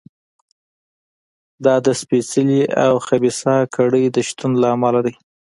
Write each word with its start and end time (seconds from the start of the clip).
دا 1.65 1.75
د 1.85 1.87
سپېڅلې 2.01 2.61
او 2.85 2.93
خبیثه 3.07 3.55
کړۍ 3.75 4.05
د 4.09 4.17
شتون 4.27 4.51
له 4.61 4.67
امله 4.75 4.99
دی. 5.05 5.13